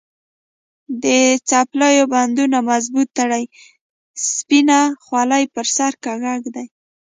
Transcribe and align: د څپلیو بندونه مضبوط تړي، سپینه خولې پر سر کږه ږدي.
د 1.03 1.05
څپلیو 1.49 2.05
بندونه 2.13 2.57
مضبوط 2.69 3.09
تړي، 3.19 3.43
سپینه 4.31 4.79
خولې 5.03 5.43
پر 5.55 5.67
سر 5.75 5.91
کږه 6.05 6.33
ږدي. 6.43 6.65